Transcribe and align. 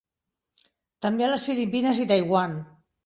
També 1.07 1.27
a 1.27 1.29
les 1.33 1.45
Filipines 1.49 2.01
i 2.07 2.11
Taiwan. 2.13 2.57